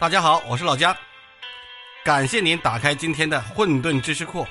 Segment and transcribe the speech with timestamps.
[0.00, 0.96] 大家好，我是老姜，
[2.02, 4.48] 感谢您打开今天的混沌知识库。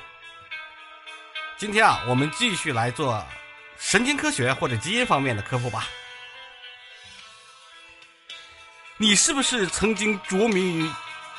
[1.58, 3.20] 今天啊，我们继续来做
[3.76, 5.88] 神经科学或者基因方面的科普吧。
[8.96, 10.88] 你是不是曾经着迷于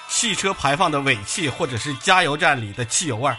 [0.09, 3.37] 汽车排放的尾气，或者是加油站里的汽油味儿？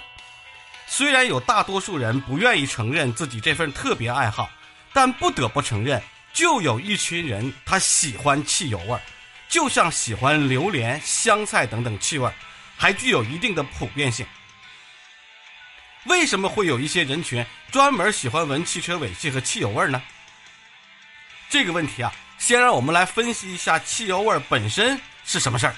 [0.87, 4.51] 虽然有大多数人不愿意承认自己这份特别爱好，
[4.95, 6.03] 但不得不承认，
[6.33, 9.01] 就有一群人他喜欢汽油味儿。
[9.53, 12.33] 就像喜欢榴莲、香菜等等气味，
[12.75, 14.27] 还具有一定的普遍性。
[16.07, 20.03] 为什么会有一些人群专门喜欢闻汽车尾气和汽油味呢？
[21.51, 25.77] 这个问题啊，先让我们来分析一下汽油味本身是什么事儿。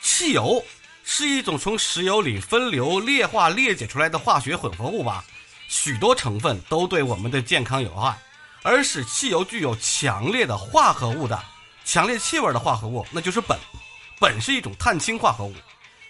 [0.00, 0.64] 汽油
[1.04, 5.22] 是一种从石油里分流、裂化、裂解出来的化学混合物吧，
[5.68, 8.16] 许多成分都对我们的健康有害，
[8.62, 11.44] 而使汽油具有强烈的化合物的。
[11.84, 13.56] 强烈气味的化合物，那就是苯。
[14.18, 15.54] 苯是一种碳氢化合物。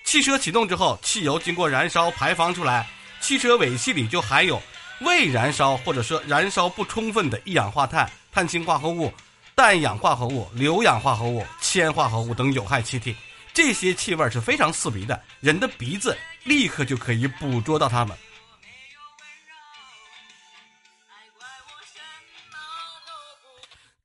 [0.05, 2.89] 汽车启动之后，汽油经过燃烧排放出来，
[3.21, 4.63] 汽车尾气里就含有
[5.01, 9.13] 未燃烧或者说燃烧不充分的一氧化碳、碳氢化合物、
[9.55, 13.17] 氮氧化合物、硫氧化合物、铅化合物等有害气体。
[13.53, 18.17] 这些气味是非常刺鼻的，人的鼻子立刻就可以捕捉到它们。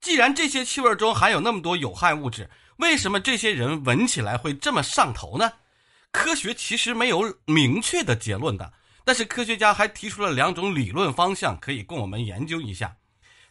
[0.02, 5.52] 既然这些气味中含有那么多有害物质，为什么这些人闻起来会这么上头呢？
[6.12, 8.72] 科学其实没有明确的结论的，
[9.04, 12.96] 但是科学家还提出了两种理论方向，可以供我们研究一下。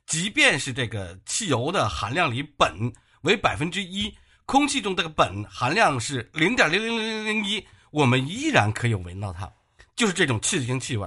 [0.07, 4.13] 即便是这个汽油的含量里苯为百分之一，
[4.47, 9.53] 空气中这个苯含量是零点零零零零零一，我们依然可以闻到它，
[9.95, 11.07] 就是这种刺激性气味。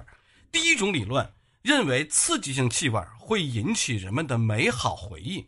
[0.52, 1.28] 第一种理论。
[1.62, 5.48] 认为刺激性气味会引起人们的美好回忆。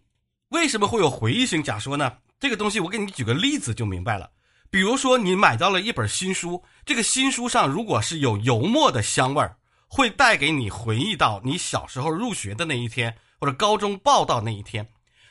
[0.50, 2.18] 为什么会有回忆性假说呢？
[2.40, 4.30] 这个东西我给你举个例子就明白了。
[4.70, 9.58] 比如说，你买到了一本新书，这个新书上如果是有油墨的香味儿，
[9.88, 14.88] 会带给你回忆到你小时候入学的那一天，或者高中报到那一天。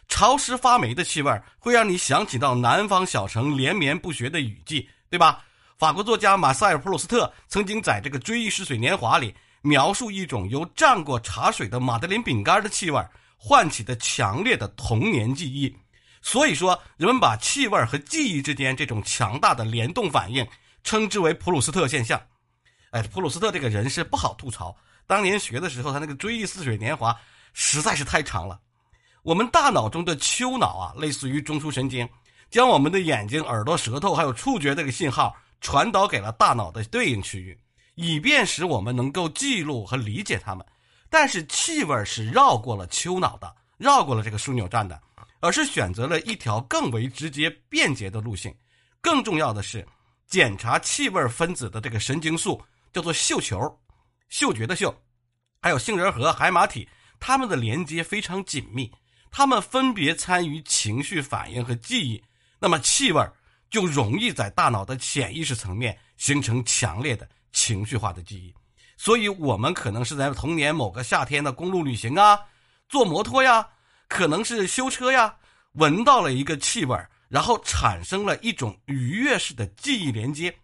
[0.08, 5.44] 潮湿发霉的气味会让你想起到南方小城连绵不绝的雨季，对吧？
[5.78, 9.34] 法国作家马塞尔·普鲁斯特曾经在这个《追忆似水年华》里。
[9.62, 13.02] 描述一种由蘸过茶水的马德琳饼干的气味
[13.36, 15.74] 唤起的强烈的童年记忆，
[16.20, 20.46] 所以说人们把气味和记忆之间这种强大的联动反应
[20.84, 22.20] 称之为普鲁斯特现象。
[22.90, 24.76] 哎，普鲁斯特这个人是不好吐槽。
[25.06, 27.12] 当年学的时候，他那个《追忆似水年华》
[27.52, 28.60] 实在是太长了。
[29.22, 32.08] 我们大脑中的丘脑啊，类似于中枢神经，
[32.50, 37.58] 将我们的眼睛、耳朵、舌头还有触觉这个信号传导给了大脑的对应区域。
[37.94, 40.64] 以便使我们能够记录和理解它们，
[41.10, 45.00] 但是气味是绕过了丘脑的，绕过了这个枢纽站的，
[45.40, 48.54] 而是选择了一条更为直接便捷的路径。
[49.00, 49.86] 更重要的是，
[50.26, 53.60] 检查气味分子的这个神经素叫做嗅球，
[54.28, 54.94] 嗅觉的嗅，
[55.60, 56.88] 还有杏仁核、海马体，
[57.20, 58.90] 它们的连接非常紧密，
[59.30, 62.22] 它们分别参与情绪反应和记忆，
[62.58, 63.20] 那么气味
[63.70, 67.28] 就容易在大脑的潜意识层面形成强烈的。
[67.52, 68.54] 情绪化的记忆，
[68.96, 72.38] 所以我们可能是在童年某个夏天的公路旅行啊，
[72.88, 73.68] 坐摩托呀，
[74.08, 75.36] 可能是修车呀，
[75.72, 76.96] 闻到了一个气味，
[77.28, 80.54] 然后产生了一种愉悦式的记忆连接。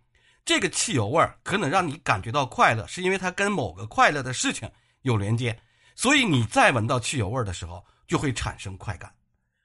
[0.45, 4.71] 这个汽油味可能让你感觉到快乐，是因为它跟某个快乐的事情
[5.03, 5.59] 有连接，
[5.95, 9.13] 所以你再闻到汽油味的时候就会产生快感。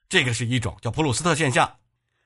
[0.09, 1.73] 这个是一种叫普鲁斯特现象。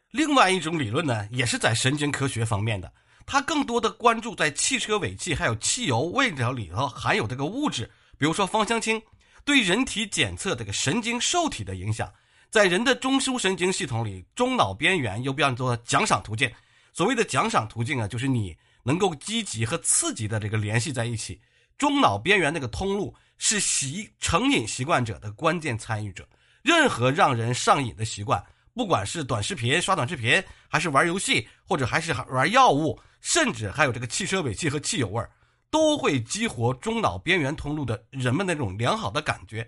[0.10, 2.92] 另外一种理论呢，也是在神经科学方面的。
[3.28, 7.84] 它更多的关注在汽车尾气还有汽油味道里头含有这个物质，
[8.18, 9.04] 比如说芳香烃，
[9.44, 12.10] 对人体检测这个神经受体的影响。
[12.50, 16.50] 在人的中枢神经系统里，中脑边缘又叫做奖赏途径。
[16.94, 21.42] 所谓的奖赏途径啊，就是你能够积极和刺激的这个联系在一起。
[21.78, 26.26] 中脑边缘那个通路是习成瘾习惯者的关键参与者。
[26.64, 28.42] 任何让人上瘾的习惯，
[28.74, 32.98] 不管是短视频刷短视频，还是玩游戏，或者还是玩药物。
[33.22, 35.30] 甚至还有这个汽车尾气和汽油味儿，
[35.70, 39.68] 都会激活中脑边缘通路的人们那种良好的感觉，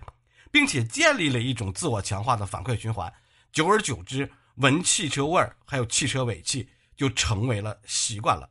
[0.51, 3.11] 并且建立了一种自我强化的反馈循环。
[3.51, 8.49] 久而久之，闻汽车味儿还有汽车尾气就成为了习惯了。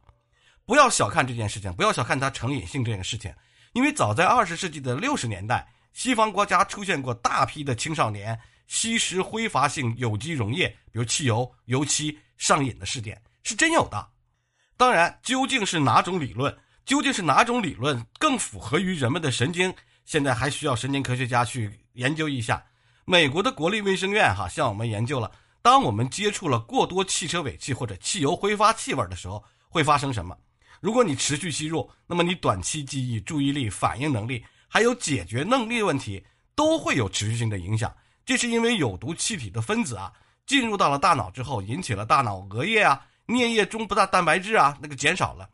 [0.67, 3.33] 不要小看这件事情，不要小看它成瘾性这件事情，
[3.73, 14.07] 因为早在二十世纪的六十年代，西方国家出现过大批的青少年吸食挥发性有机溶液，比如汽油、油漆上瘾的事件，是真有的。
[14.79, 22.65] 当然，究竟是哪种理论，究竟是哪种理论更符合于人们的神经，现在还需要神经科学家去研究一下。
[23.05, 25.29] 美国的国立卫生院哈向我们研究了，
[25.63, 30.37] 当我们接触了过多汽车尾气或者汽油挥发气味的时候，会发生什么？
[30.81, 36.25] 如果你持续吸入，那么你短期记忆、注意力、反应能力，还有解决能力问题，
[36.55, 37.93] 都会有持续性的影响。
[38.25, 40.13] 这是因为有毒气体的分子啊，
[40.47, 45.49] 进入到了大脑之后，引起了大脑额叶啊、颞叶中不大蛋白质啊那个减少了。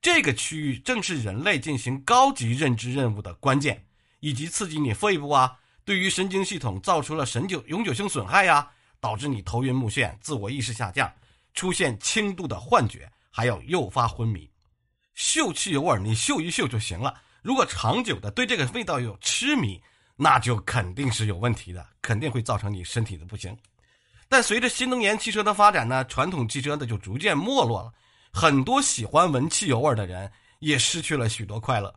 [0.00, 3.84] 这个区域正是人类进行高级认知任务的关键，
[4.20, 8.70] 以及刺激你肺部啊，对于神经系统造出了神久永久性损害呀，
[9.00, 11.12] 导致你头晕目眩、自我意识下降、
[11.54, 14.48] 出现轻度的幻觉，还有诱发昏迷。
[15.14, 17.20] 嗅汽油味，你嗅一嗅就行了。
[17.42, 19.82] 如果长久的对这个味道有痴迷，
[20.14, 23.56] 那就肯定是有问题的，肯定会造成你身体的不行。
[24.28, 27.92] 但随着新能源汽车的发展呢，传统汽车呢就逐渐没落了，
[28.32, 31.94] 很多喜欢闻汽油味的人也失去了许多快乐。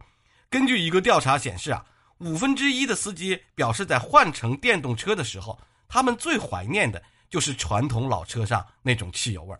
[0.49, 1.85] 根据一个调查显示啊，
[2.19, 9.55] 五分之一的司机表示，在换乘电动车的时候，他们最怀念的就是传统老车上那种汽油味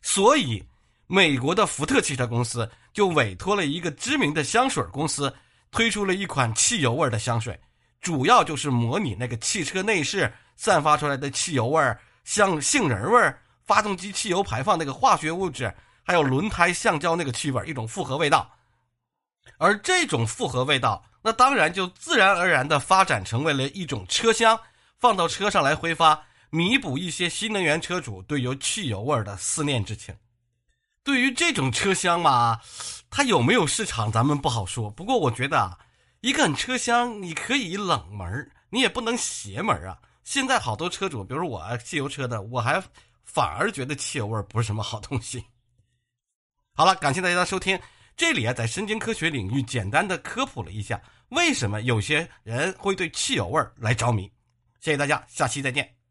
[0.00, 0.62] 所以。
[1.08, 5.30] 美国的福特汽车公司就委托了一个知名的香水公司，
[5.70, 7.60] 推出了一款汽油味的香水，
[8.00, 15.72] 主要就是模拟那个汽车内饰散发出来的汽油味儿像杏仁味儿发动机汽油排放那个化学物质，
[16.02, 18.50] 还有轮胎橡胶那个气味一种复合味道。
[19.58, 24.58] 而这种复合味道，那当然就自然而然地发展成为了一种车厢，
[24.98, 30.14] 放到车上来挥发，弥补一些新能源车主对于汽油味儿的思念之情。
[31.04, 32.60] 对于这种车厢嘛，
[33.10, 34.88] 它有没有市场咱们不好说。
[34.90, 35.78] 不过我觉得啊，
[36.20, 39.98] 一个车厢你可以冷门，你也不能邪门啊。
[40.24, 42.82] 现在好多车主，比如我汽油车的，我还
[43.24, 45.44] 反而觉得汽油味不是什么好东西。
[46.74, 47.78] 好了，感谢大家的收听。
[48.16, 54.30] 这里啊，在神经科学领域简单的科普了一下，为什么有些人会对汽油味来着迷。
[54.80, 56.01] 谢谢大家，下期再见。